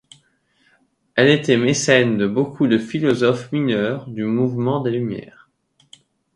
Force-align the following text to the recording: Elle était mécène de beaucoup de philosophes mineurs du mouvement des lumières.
Elle 1.13 1.29
était 1.29 1.57
mécène 1.57 2.17
de 2.17 2.25
beaucoup 2.25 2.65
de 2.65 2.79
philosophes 2.79 3.51
mineurs 3.51 4.07
du 4.07 4.23
mouvement 4.23 4.79
des 4.81 4.89
lumières. 4.89 5.47